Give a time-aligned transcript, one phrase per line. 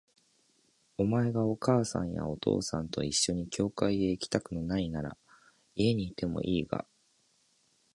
[0.97, 5.17] お前がお母さんやお父さんと一緒に教会へ行きたくないのなら、
[5.75, 6.87] 家にいてもいいが、